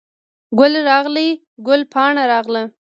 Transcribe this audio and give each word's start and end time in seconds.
ګل 0.59 0.73
راغلی، 0.89 1.29
ګل 1.67 1.81
پاڼه 1.93 2.23
راغله 2.31 2.63